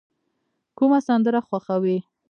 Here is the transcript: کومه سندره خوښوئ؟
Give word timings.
کومه 0.77 0.99
سندره 1.07 1.39
خوښوئ؟ 1.47 1.97